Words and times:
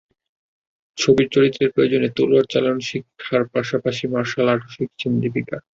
ছবির 0.97 1.27
চরিত্রের 1.31 1.73
প্রয়োজনে 1.73 2.09
তলোয়ার 2.17 2.45
চালানো 2.45 2.81
শেখার 2.89 3.43
পাশাপাশি 3.53 4.03
মার্শাল 4.13 4.47
আর্টও 4.49 4.69
শিখছেন 4.75 5.11
দীপিকা। 5.21 5.57